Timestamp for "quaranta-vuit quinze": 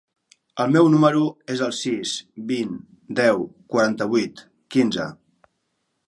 3.75-5.07